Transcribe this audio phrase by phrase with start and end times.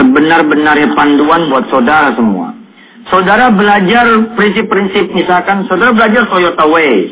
[0.00, 2.56] sebenar-benarnya panduan buat saudara semua.
[3.08, 4.06] Saudara belajar
[4.38, 7.10] prinsip-prinsip, misalkan saudara belajar Toyota Way.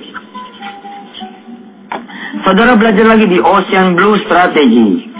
[2.45, 5.11] Saudara belajar lagi di Ocean Blue Strategy.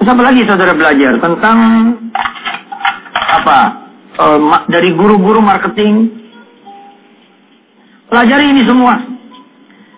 [0.00, 1.58] Terus lagi saudara belajar tentang
[3.10, 3.58] apa?
[4.16, 6.08] Uh, dari guru-guru marketing.
[8.06, 9.02] Pelajari ini semua.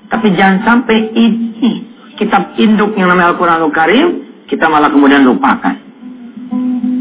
[0.09, 1.88] Tapi jangan sampai ini
[2.19, 4.09] kitab induk yang namanya Al-Quranul Karim
[4.51, 5.77] kita malah kemudian lupakan.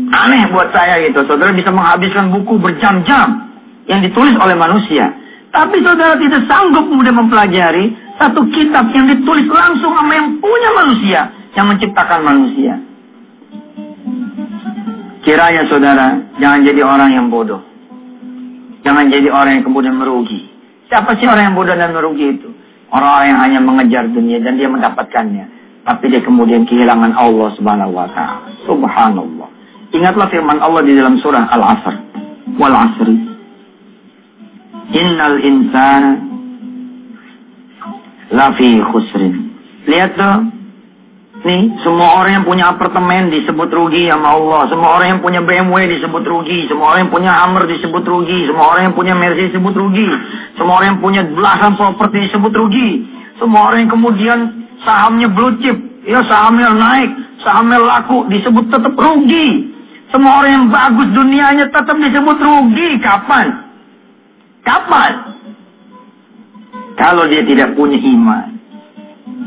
[0.08, 1.24] Aneh buat saya gitu.
[1.26, 3.50] Saudara bisa menghabiskan buku berjam-jam
[3.88, 5.16] yang ditulis oleh manusia.
[5.52, 11.22] Tapi saudara tidak sanggup kemudian mempelajari satu kitab yang ditulis langsung sama yang punya manusia.
[11.58, 12.74] Yang menciptakan manusia.
[15.26, 17.60] Kiranya saudara, jangan jadi orang yang bodoh.
[18.86, 20.48] Jangan jadi orang yang kemudian merugi.
[20.88, 22.57] Siapa sih orang yang bodoh dan merugi itu?
[22.88, 25.46] Orang-orang yang hanya mengejar dunia dan dia mendapatkannya.
[25.84, 28.68] Tapi dia kemudian kehilangan Allah subhanahu wa ta'ala.
[28.68, 29.48] Subhanallah.
[29.96, 31.96] Ingatlah firman Allah di dalam surah Al-Asr.
[32.60, 33.16] Wal asri.
[34.96, 36.12] Innal insana
[38.32, 39.34] lafi khusrin.
[39.88, 40.20] Lihat.
[41.48, 44.68] Nih, semua orang yang punya apartemen disebut rugi sama Allah.
[44.68, 46.68] Semua orang yang punya BMW disebut rugi.
[46.68, 48.52] Semua orang yang punya Hummer disebut rugi.
[48.52, 50.12] Semua orang yang punya Mercy disebut rugi.
[50.60, 52.90] Semua orang yang punya belasan properti disebut rugi.
[53.40, 54.40] Semua orang yang kemudian
[54.84, 55.80] sahamnya blue chip.
[56.04, 57.12] Ya, sahamnya naik.
[57.40, 59.72] Sahamnya laku disebut tetap rugi.
[60.12, 63.00] Semua orang yang bagus dunianya tetap disebut rugi.
[63.00, 63.48] Kapan?
[64.68, 65.12] Kapan?
[67.00, 68.57] Kalau dia tidak punya iman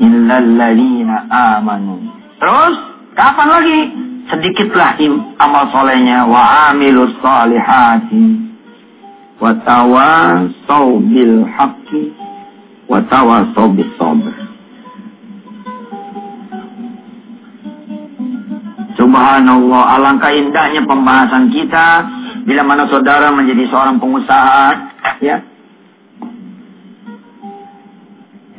[0.00, 2.00] illalladzina amanu.
[2.40, 2.74] Terus
[3.14, 3.80] kapan lagi?
[4.30, 4.94] Sedikitlah
[5.42, 8.24] amal solehnya wa amilus salihati
[9.42, 12.14] wa tawasau bil haqqi
[12.86, 14.34] wa tawasau bis sabr.
[18.94, 22.04] Subhanallah, alangkah indahnya pembahasan kita
[22.44, 24.66] bila mana saudara menjadi seorang pengusaha,
[25.24, 25.40] ya,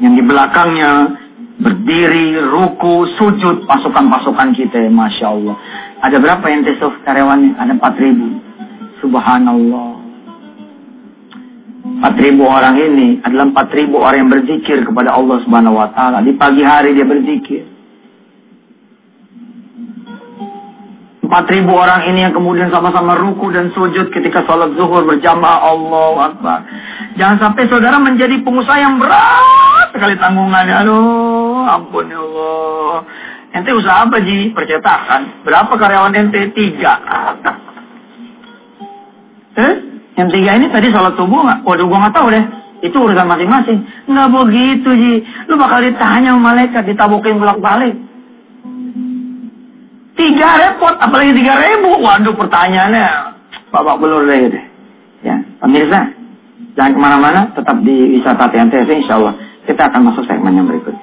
[0.01, 1.20] yang di belakangnya
[1.61, 5.55] berdiri, ruku, sujud pasukan-pasukan kita, masya Allah.
[6.01, 7.53] Ada berapa yang tesuf karyawannya?
[7.53, 8.41] Ada empat ribu.
[9.05, 10.01] Subhanallah.
[12.01, 16.25] Empat ribu orang ini adalah empat ribu orang yang berzikir kepada Allah Subhanahu Wa Taala.
[16.25, 17.69] Di pagi hari dia berzikir.
[21.21, 26.33] Empat ribu orang ini yang kemudian sama-sama ruku dan sujud ketika sholat zuhur berjamaah Allah
[26.33, 26.59] Akbar.
[27.15, 30.75] Jangan sampai saudara menjadi pengusaha yang berat sekali tanggungannya.
[30.83, 31.30] Aduh,
[31.65, 32.97] ampun ya Allah.
[33.51, 34.55] Ente usaha apa Ji?
[34.55, 35.43] Percetakan.
[35.43, 36.55] Berapa karyawan ente?
[36.55, 36.93] Tiga.
[39.59, 39.73] Eh?
[40.15, 41.59] Yang tiga ini tadi sholat subuh nggak?
[41.67, 42.45] Waduh, gua nggak tahu deh.
[42.81, 43.77] Itu urusan masing-masing.
[44.07, 45.13] Nggak begitu, Ji.
[45.51, 47.95] Lu bakal ditanya sama malaikat, ditabukin bolak-balik.
[50.15, 51.99] Tiga repot, apalagi tiga ribu.
[51.99, 53.07] Waduh, pertanyaannya
[53.71, 54.47] babak belur deh.
[54.51, 54.65] deh.
[55.21, 56.09] Ya, pemirsa,
[56.73, 59.35] jangan ke mana-mana, tetap di wisata TNTV, insya Allah.
[59.69, 61.00] Kita akan masuk segmen yang berikutnya.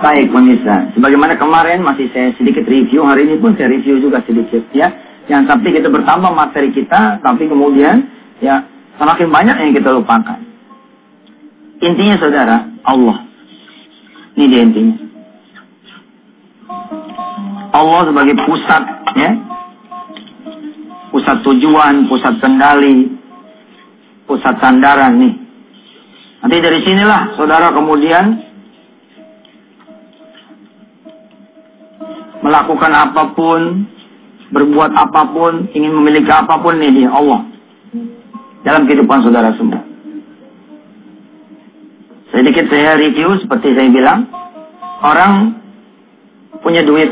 [0.00, 4.64] Baik pemirsa, sebagaimana kemarin masih saya sedikit review, hari ini pun saya review juga sedikit
[4.72, 4.92] ya.
[5.28, 8.04] Yang sampai kita bertambah materi kita, tapi kemudian
[8.40, 8.64] ya
[8.96, 10.40] semakin banyak yang kita lupakan.
[11.80, 13.24] Intinya saudara, Allah.
[14.36, 14.96] Ini dia intinya.
[17.76, 18.82] Allah sebagai pusat
[19.16, 19.30] ya.
[21.12, 23.19] Pusat tujuan, pusat kendali,
[24.30, 25.34] pusat sandaran nih.
[26.38, 28.38] Nanti dari sinilah saudara kemudian
[32.46, 33.90] melakukan apa pun,
[34.54, 37.42] berbuat apa pun, ingin memiliki apa pun nih di Allah.
[38.62, 39.82] Dalam kehidupan saudara semua.
[42.30, 44.30] Sedikit saya review seperti saya bilang,
[45.02, 45.58] orang
[46.62, 47.10] punya duit,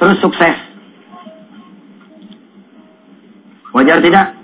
[0.00, 0.56] terus sukses.
[3.76, 4.37] Wajar tidak?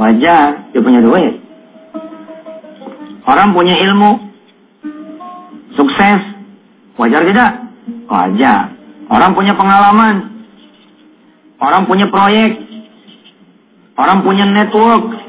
[0.00, 1.44] Wajar, dia punya duit.
[3.28, 4.32] Orang punya ilmu,
[5.76, 6.20] sukses,
[6.96, 7.68] wajar tidak?
[8.08, 8.72] Wajar.
[9.12, 10.40] Orang punya pengalaman,
[11.60, 12.64] orang punya proyek,
[14.00, 15.20] orang punya network,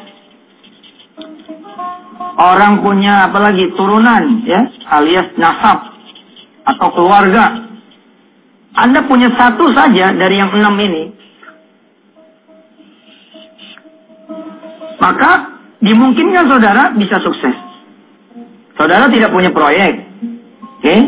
[2.40, 5.84] orang punya apalagi turunan, ya, alias nasab
[6.64, 7.68] atau keluarga.
[8.72, 11.21] Anda punya satu saja dari yang enam ini,
[15.02, 15.32] maka
[15.82, 17.58] dimungkinkan saudara bisa sukses.
[18.78, 20.86] Saudara tidak punya proyek, oke?
[20.86, 21.00] Okay?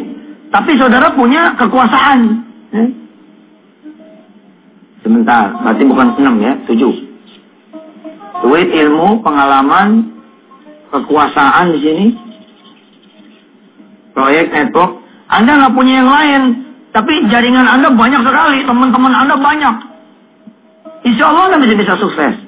[0.50, 2.20] Tapi saudara punya kekuasaan.
[2.74, 2.88] Okay?
[5.06, 6.94] Sebentar, berarti bukan enam ya, tujuh.
[8.44, 10.10] Duit, ilmu, pengalaman,
[10.92, 12.06] kekuasaan di sini,
[14.12, 15.00] proyek, network.
[15.32, 16.42] Anda nggak punya yang lain,
[16.92, 19.76] tapi jaringan Anda banyak sekali, teman-teman Anda banyak.
[21.08, 22.43] Insya Allah Anda bisa bisa sukses.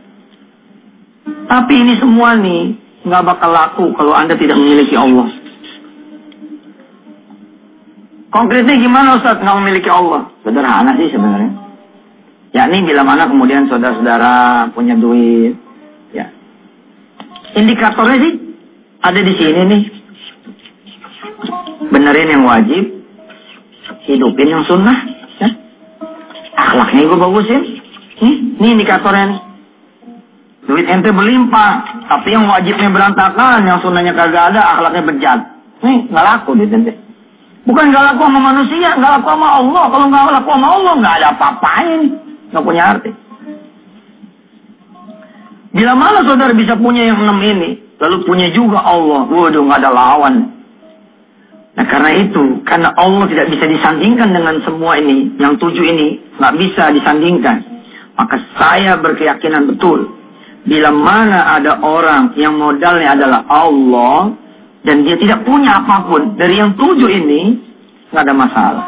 [1.45, 2.74] Tapi ini semua nih
[3.06, 5.30] nggak bakal laku kalau Anda tidak memiliki Allah.
[8.33, 10.33] Konkretnya gimana Ustaz nggak memiliki Allah?
[10.42, 11.51] Sederhana sih sebenarnya.
[12.51, 15.53] Yakni bila mana kemudian saudara-saudara punya duit
[16.12, 16.33] ya.
[17.56, 18.33] Indikatornya sih
[19.06, 19.83] ada di sini nih.
[21.94, 22.83] Benerin yang wajib
[24.09, 24.97] hidupin yang sunnah
[25.38, 25.50] ya.
[26.57, 27.62] Akhlaknya gue bagusin
[28.19, 29.44] nih ini indikatornya nih
[30.66, 35.40] duit ente berlimpah tapi yang wajibnya berantakan yang sunnahnya kagak ada akhlaknya bejat
[35.86, 36.94] nih nggak laku duit ente
[37.66, 41.14] bukan nggak laku sama manusia nggak laku sama Allah kalau nggak laku sama Allah nggak
[41.22, 42.12] ada apa-apanya nih
[42.56, 43.12] nggak punya arti.
[45.76, 49.92] Bila mana saudara bisa punya yang enam ini, lalu punya juga Allah, waduh nggak ada
[49.92, 50.36] lawan.
[51.76, 56.54] Nah karena itu, karena Allah tidak bisa disandingkan dengan semua ini, yang tujuh ini nggak
[56.56, 57.58] bisa disandingkan.
[58.16, 60.16] Maka saya berkeyakinan betul,
[60.66, 64.34] bila mana ada orang yang modalnya adalah Allah,
[64.82, 67.42] dan dia tidak punya apa pun dari yang tujuh ini,
[68.10, 68.86] nggak ada masalah.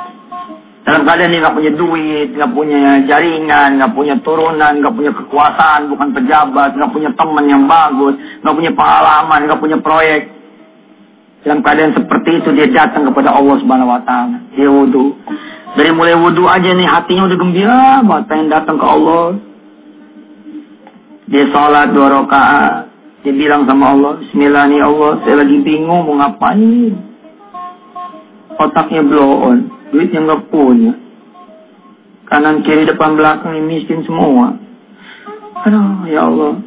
[0.87, 5.91] Dalam keadaan dia nggak punya duit, nggak punya jaringan, nggak punya turunan, nggak punya kekuasaan,
[5.91, 10.21] bukan pejabat, nggak punya teman yang bagus, nggak punya pengalaman, nggak punya proyek.
[11.43, 14.37] Dalam keadaan seperti itu dia datang kepada Allah Subhanahu Wa Taala.
[14.55, 15.13] Dia wudhu.
[15.75, 19.46] Dari mulai wudhu aja nih hatinya udah gembira banget pengen datang ke Allah.
[21.27, 22.87] Dia sholat dua rakaat.
[23.27, 26.95] Dia bilang sama Allah, Bismillah nih Allah, saya lagi bingung mau ngapain.
[28.57, 29.57] Otaknya blow on
[29.91, 30.95] duit yang gak punya.
[32.27, 34.55] Kanan kiri depan belakang ini miskin semua.
[35.63, 36.59] Aduh, ya Allah.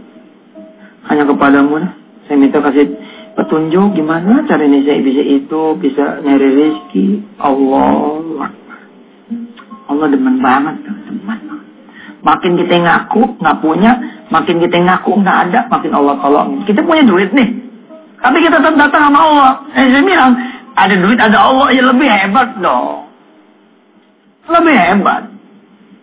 [1.09, 1.93] Hanya kepadamu lah.
[2.25, 2.97] Saya minta kasih
[3.37, 7.07] petunjuk gimana cara ini saya bisa itu, bisa nyari rezeki.
[7.41, 8.53] Allah.
[9.89, 11.60] Allah demen banget, teman.
[12.20, 13.93] Makin kita ngaku nggak punya,
[14.28, 16.69] makin kita ngaku nggak ada, makin Allah tolong.
[16.69, 17.49] Kita punya duit nih,
[18.20, 19.52] tapi kita tetap datang sama Allah.
[19.72, 20.37] Eh, saya bilang,
[20.76, 23.11] ada duit, ada Allah, ya lebih hebat dong
[24.50, 25.31] lebih hebat.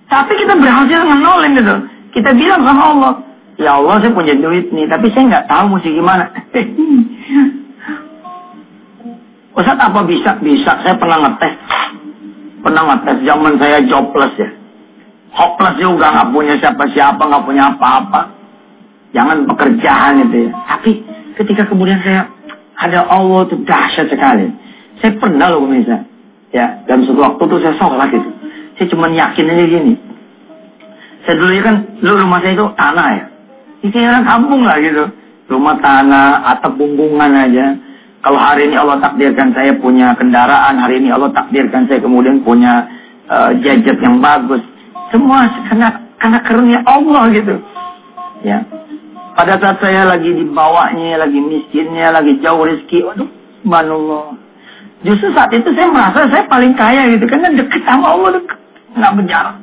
[0.08, 1.76] Tapi kita berhasil ngenolin gitu.
[2.16, 3.14] Kita bilang sama Allah,
[3.60, 6.32] ya Allah saya punya duit nih, tapi saya nggak tahu mesti gimana.
[9.58, 10.38] Ustaz apa bisa?
[10.40, 10.72] Bisa.
[10.86, 11.58] Saya pernah ngetes.
[12.62, 14.50] Pernah ngetes zaman saya jobless ya.
[15.38, 18.22] Hopeless juga nggak punya siapa-siapa, nggak punya apa-apa.
[19.14, 20.52] Jangan pekerjaan itu ya.
[20.66, 20.92] Tapi
[21.38, 22.26] ketika kemudian saya
[22.78, 24.50] ada Allah itu dahsyat sekali.
[24.98, 26.10] Saya pernah loh pemirsa.
[26.50, 28.30] Ya, dalam suatu waktu tuh saya sholat gitu.
[28.82, 29.94] Saya cuma yakin aja gini.
[31.26, 33.26] Saya dulu ya kan, dulu rumah saya itu tanah ya.
[33.84, 35.04] Ini kayak orang kampung lah gitu.
[35.54, 37.66] Rumah tanah, atap bumbungan aja.
[38.26, 42.90] Kalau hari ini Allah takdirkan saya punya kendaraan, hari ini Allah takdirkan saya kemudian punya
[43.30, 44.66] uh, yang bagus.
[45.14, 45.88] Semua karena
[46.18, 47.56] karena karunia Allah gitu.
[48.44, 48.66] Ya.
[49.38, 53.30] Pada saat saya lagi di bawahnya, lagi miskinnya, lagi jauh rezeki, waduh,
[53.62, 54.34] subhanallah.
[55.06, 58.58] Justru saat itu saya merasa saya paling kaya gitu, karena deket sama Allah, deket
[58.98, 59.56] nggak berjarak.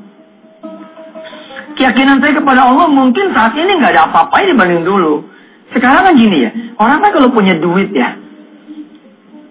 [1.74, 5.26] Keyakinan saya kepada Allah mungkin saat ini nggak ada apa-apa dibanding dulu.
[5.74, 8.14] Sekarang kan gini ya, orang kan kalau punya duit ya,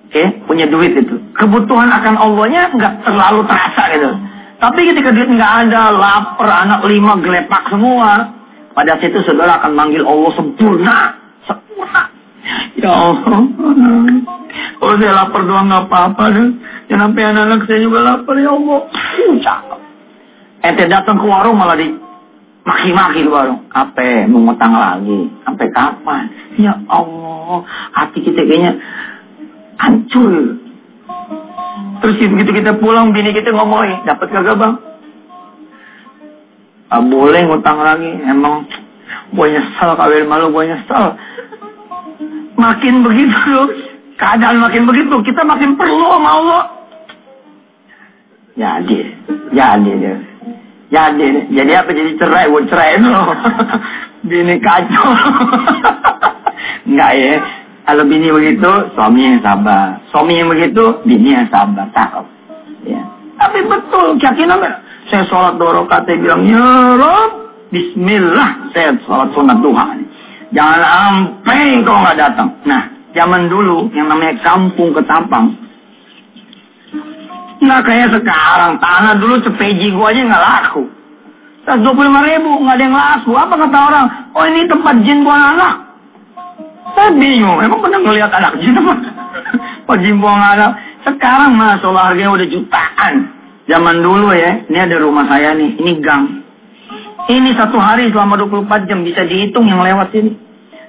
[0.08, 4.12] oke, okay, punya duit itu, kebutuhan akan Allahnya nggak terlalu terasa gitu.
[4.64, 8.32] Tapi ketika duit nggak ada, lapar, anak lima gelepak semua,
[8.72, 12.08] pada situ saudara akan manggil Allah sempurna, sempurna.
[12.80, 13.44] Ya Allah,
[14.80, 16.24] kalau saya lapar doang nggak apa-apa.
[16.88, 18.80] Jangan sampai anak-anak saya juga lapar ya Allah.
[19.44, 19.80] Cakep.
[20.64, 21.92] Ente datang ke warung malah di
[22.64, 23.68] maki-maki di warung.
[23.68, 24.32] Apa?
[24.32, 25.20] Mau lagi?
[25.44, 26.24] Sampai kapan?
[26.56, 28.80] Ya Allah, hati kita kayaknya
[29.76, 30.63] hancur.
[32.04, 34.76] Terus begitu kita pulang, bini kita ngomongin, dapat kagak bang?
[36.92, 38.68] Ah, boleh ngutang lagi, emang
[39.32, 41.16] gue nyesel kawin malu, gue nyesel.
[42.60, 43.88] Makin begitu,
[44.20, 46.64] keadaan makin begitu, kita makin perlu sama Allah.
[48.60, 49.00] Jadi,
[49.56, 50.16] jadi dia.
[50.92, 51.90] Jadi, jadi apa?
[51.96, 53.12] Jadi cerai, buat cerai itu.
[54.28, 55.08] bini kacau.
[56.92, 57.63] Enggak ya.
[57.84, 60.00] Kalau bini begitu, suami yang sabar.
[60.08, 61.84] Suami yang begitu, bini yang sabar.
[61.92, 62.26] Cakep.
[62.88, 63.04] Ya.
[63.36, 64.64] Tapi betul, keyakinan
[65.12, 66.64] saya sholat dua rakaat, bilang, Ya
[67.74, 70.00] Bismillah, saya sholat sunat duha.
[70.54, 72.50] Jangan sampai kau nggak datang.
[72.64, 72.86] Nah,
[73.18, 75.58] zaman dulu yang namanya kampung ketapang,
[77.64, 78.76] Nggak kayak sekarang.
[78.84, 80.84] Tanah dulu cepeji gua aja nggak laku.
[81.64, 83.32] 125 ribu, nggak ada yang laku.
[83.40, 84.06] Apa kata orang?
[84.36, 85.83] Oh ini tempat jin buang anak.
[86.94, 88.94] Saya bingung, emang pernah ngelihat anak jin apa?
[90.04, 90.72] jin buang anak.
[91.04, 93.14] Sekarang mas, harganya udah jutaan.
[93.66, 96.44] Zaman dulu ya, ini ada rumah saya nih, ini gang.
[97.24, 100.36] Ini satu hari selama 24 jam bisa dihitung yang lewat sini.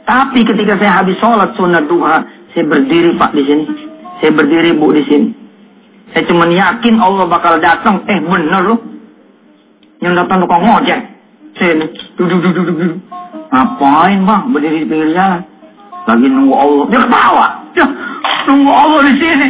[0.04, 3.64] Tapi ketika saya habis sholat sunat duha, saya berdiri pak di sini.
[4.18, 5.28] Saya berdiri bu di sini.
[6.10, 8.02] Saya cuma yakin Allah bakal datang.
[8.10, 8.80] Eh bener loh.
[10.02, 11.00] Yang datang tukang ngojek.
[11.54, 11.86] Sini.
[12.18, 12.98] Duduk, duduk, duduk.
[13.54, 15.53] Ngapain bang berdiri di pinggir jalan?
[16.04, 16.84] Lagi nunggu Allah.
[16.92, 17.46] Dia ketawa.
[17.72, 17.86] Dia
[18.48, 19.48] nunggu Allah di sini.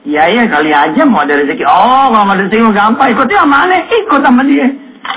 [0.00, 1.64] Iya iya kali aja mau ada rezeki.
[1.68, 3.58] Oh kalau ada rezeki mau gampang ikutnya sama.
[3.68, 4.66] Ikut sama dia.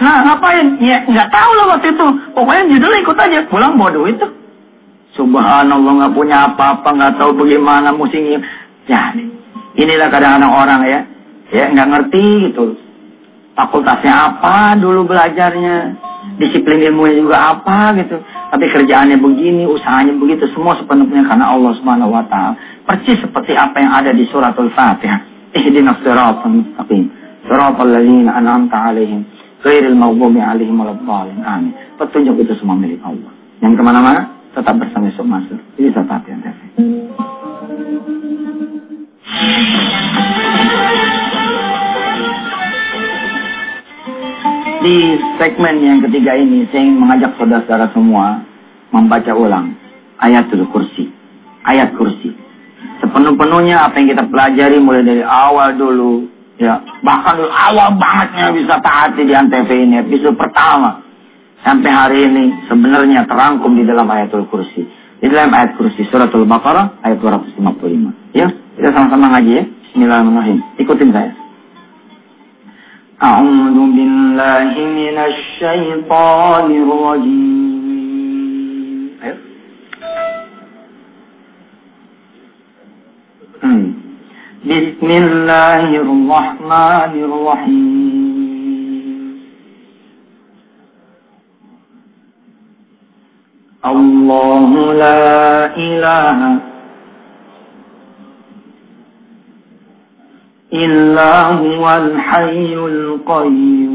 [0.03, 0.67] Nah ngapain?
[0.83, 2.07] Ya nggak tahu lah waktu itu.
[2.35, 3.39] Pokoknya judulnya ikut aja.
[3.47, 4.31] Pulang bawa duit tuh.
[5.15, 8.43] Subhanallah nggak punya apa-apa nggak tahu bagaimana musimnya.
[8.91, 9.15] Ya
[9.79, 10.99] inilah kadang-kadang orang ya.
[11.53, 12.75] Ya nggak ngerti gitu.
[13.55, 15.95] Fakultasnya apa dulu belajarnya.
[16.33, 18.17] Disiplin ilmunya juga apa gitu.
[18.23, 20.49] Tapi kerjaannya begini, usahanya begitu.
[20.53, 22.57] Semua sepenuhnya karena Allah subhanahu wa ta'ala.
[22.89, 25.19] Persis seperti apa yang ada di suratul Fatihah.
[25.53, 27.09] Ihdinas siratal mustaqim.
[27.45, 29.21] Siratal ladzina an'amta 'alaihim
[29.61, 31.39] ghairil maghdubi 'alaihim waladdallin.
[31.45, 31.73] Amin.
[32.01, 33.31] Petunjuk itu semua milik Allah.
[33.61, 34.21] Yang ke mana-mana
[34.57, 35.59] tetap bersama Yusuf Masur.
[35.77, 36.59] Ini Satatian TV.
[44.83, 48.43] Di segmen yang ketiga ini, saya ingin mengajak saudara-saudara semua
[48.91, 49.79] membaca ulang
[50.19, 51.07] ayatul kursi.
[51.63, 52.35] Ayat kursi.
[52.99, 56.27] Sepenuh-penuhnya apa yang kita pelajari mulai dari awal dulu
[56.59, 60.99] ya bahkan dulu awal bangetnya bisa taati di antv ini episode pertama.
[61.63, 64.83] Sampai hari ini sebenarnya terangkum di dalam ayatul kursi.
[65.23, 69.63] Di dalam ayat kursi suratul baqarah ayat 255 ya kita sama-sama ngaji ya.
[69.63, 70.59] Bismillahirrahmanirrahim.
[70.83, 71.42] Ikutin saya
[73.23, 77.63] أعوذ بالله من الشيطان الرجيم.
[84.65, 88.13] بسم الله الرحمن الرحيم.
[93.85, 94.71] الله
[95.03, 96.72] لا إله إلا
[101.64, 103.94] هو الحي القيوم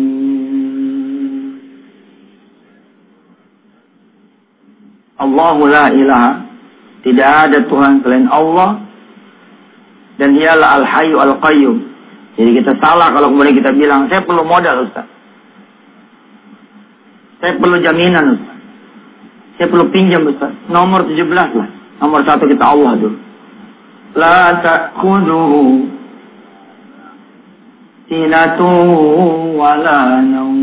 [5.21, 6.43] الله لا إله
[7.03, 8.79] tidak ada Tuhan selain Allah
[10.15, 11.77] dan dialah Al-Hayyu Al-Qayyum.
[12.39, 15.05] Jadi kita salah kalau kemudian kita bilang, saya perlu modal Ustaz.
[17.43, 18.57] Saya perlu jaminan Ustaz.
[19.59, 20.55] Saya perlu pinjam Ustaz.
[20.71, 21.69] Nomor 17 lah.
[21.99, 23.17] Nomor satu kita Allah dulu.
[24.15, 25.61] La ta'khuduhu
[28.10, 28.60] صلة
[29.60, 30.58] ولا نوم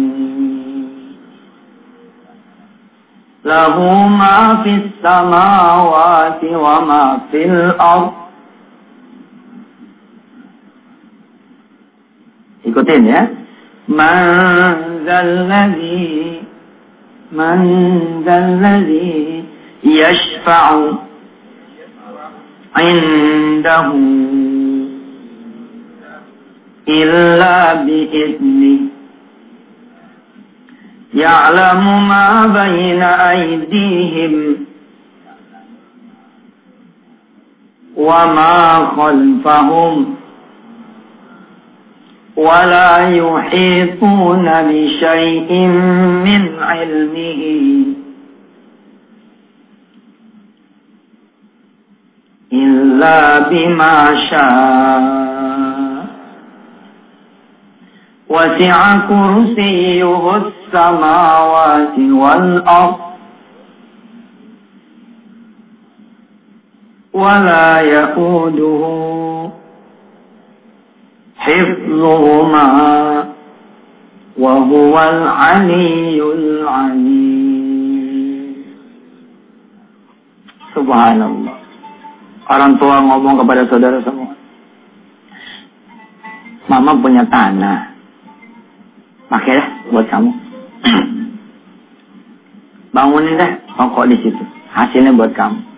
[3.46, 8.14] له ما في السماوات وما في الأرض
[12.66, 13.30] Ikutin ya.
[13.86, 16.42] Man zalladhi
[17.30, 17.62] Man
[18.26, 19.46] zalladhi
[19.86, 20.98] yashfa'u
[22.74, 24.02] indahu
[26.90, 28.80] إلا بإذنه.
[31.14, 34.56] يعلم ما بين أيديهم
[37.96, 40.16] وما خلفهم
[42.36, 45.68] ولا يحيطون بشيء
[46.26, 47.86] من علمه.
[52.54, 55.75] إلا بما شاء.
[58.30, 63.00] وسع كرسيه السماوات والأرض
[67.14, 68.82] ولا يؤوده
[71.38, 72.64] حفظهما
[74.38, 77.36] وهو العلي العليم
[80.76, 81.56] Subhanallah
[82.52, 84.36] Orang tua ngomong kepada saudara semua
[86.68, 87.95] Mama punya tanah
[89.32, 90.32] Pakailah buat kamu
[92.96, 95.76] Bangunin deh pokok di situ Hasilnya buat kamu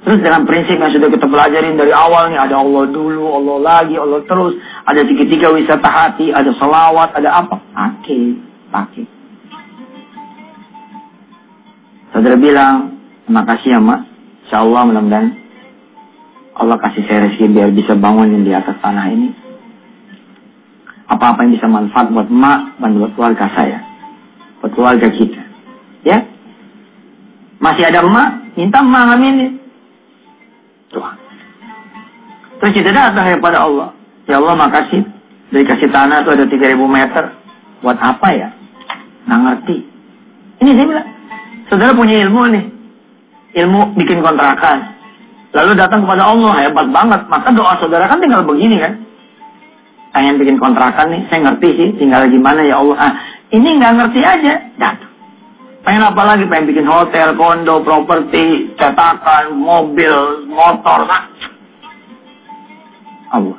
[0.00, 4.00] Terus dengan prinsip yang sudah kita pelajarin dari awal nih, ada Allah dulu, Allah lagi,
[4.00, 4.56] Allah terus.
[4.88, 7.60] Ada tiga-tiga wisata hati, ada salawat, ada apa?
[7.60, 8.22] Pakai,
[8.72, 9.04] pakai.
[12.16, 12.96] Saudara bilang,
[13.28, 14.00] terima kasih ya mak.
[14.48, 15.28] Insya Allah mudah-mudahan
[16.58, 19.30] Allah kasih saya rezeki biar bisa bangunin di atas tanah ini.
[21.10, 23.82] Apa-apa yang bisa manfaat buat emak dan buat keluarga saya.
[24.62, 25.42] Buat keluarga kita.
[26.06, 26.22] Ya.
[27.58, 29.58] Masih ada emak, minta emak aminin.
[30.94, 31.02] Tuh.
[32.62, 33.90] Terus kita datang kepada Allah.
[34.30, 35.02] Ya Allah makasih.
[35.50, 37.24] Dari kasih tanah itu ada 3000 meter.
[37.82, 38.48] Buat apa ya?
[39.26, 39.76] Nggak ngerti.
[40.62, 41.08] Ini saya bilang.
[41.66, 42.64] Saudara punya ilmu nih.
[43.58, 44.94] Ilmu bikin kontrakan.
[45.50, 46.52] Lalu datang kepada Allah.
[46.62, 47.20] Hebat banget.
[47.26, 49.02] Maka doa saudara kan tinggal begini kan.
[50.10, 51.22] Pengen bikin kontrakan nih.
[51.30, 51.88] Saya ngerti sih.
[52.02, 52.98] Tinggal gimana ya Allah.
[52.98, 53.14] Ah,
[53.54, 54.54] ini nggak ngerti aja.
[54.78, 55.10] Datang.
[55.80, 56.44] Pengen apa lagi?
[56.44, 61.08] Pengen bikin hotel, kondo, properti, cetakan, mobil, motor.
[61.08, 61.24] Nah.
[63.32, 63.58] Allah.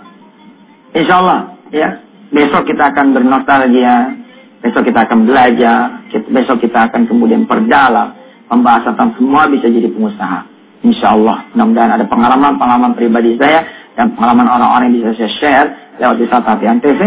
[0.93, 1.39] Insya Allah.
[1.71, 1.89] Ya.
[2.31, 4.15] Besok kita akan bernostalgia.
[4.61, 6.05] Besok kita akan belajar.
[6.11, 8.13] Besok kita akan kemudian perdalam.
[8.51, 10.45] Pembahasan tentang semua bisa jadi pengusaha.
[10.85, 11.47] Insya Allah.
[11.55, 13.80] Mudah-mudahan ada pengalaman-pengalaman pribadi saya.
[13.99, 15.67] Dan pengalaman orang-orang yang bisa saya share.
[15.99, 17.01] Lewat di saat hati TV.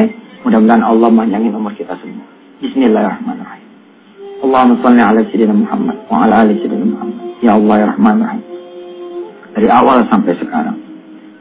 [0.44, 2.28] Mudah-mudahan Allah menyangin umur kita semua.
[2.60, 3.64] Bismillahirrahmanirrahim.
[4.44, 7.16] Allahumma salli ala Sayyidina Muhammad wa ala ali Sayyidina Muhammad.
[7.40, 8.44] Ya Allah ya Rahman Rahim.
[9.56, 10.76] Dari awal sampai sekarang.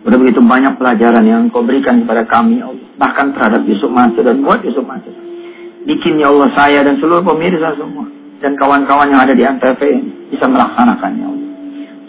[0.04, 2.88] Udah begitu banyak pelajaran yang kau berikan kepada kami, ya Allah.
[3.00, 5.16] Bahkan terhadap Yusuf Mansur dan buat Yusuf Mansur.
[5.84, 8.08] Bikin ya Allah saya dan seluruh pemirsa semua.
[8.40, 9.80] Dan kawan-kawan yang ada di Antv
[10.32, 11.24] bisa melaksanakannya.
[11.28, 11.43] Allah.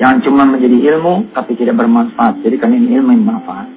[0.00, 2.42] Jangan cuma menjadi ilmu, tapi tidak bermanfaat.
[2.42, 3.68] Jadikan ini ilmu yang bermanfaat.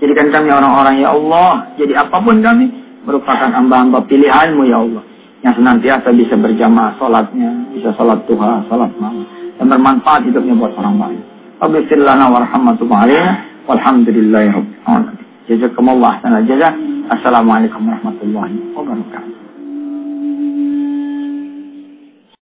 [0.00, 1.72] Jadikan kami orang-orang, ya Allah.
[1.76, 2.66] Jadi apa pun kami,
[3.04, 5.04] merupakan hamba-hamba pilihanmu, ya Allah
[5.46, 9.22] yang senantiasa bisa berjamaah sholatnya, bisa sholat duha, sholat malam,
[9.54, 11.22] dan bermanfaat hidupnya buat orang lain.
[11.62, 13.32] Rabbi lana warahmatullahi alaina
[13.70, 15.24] walhamdulillahi rabbil alamin.
[15.46, 16.74] Jazakumullah sana jazak.
[17.06, 19.35] Assalamualaikum warahmatullahi wabarakatuh.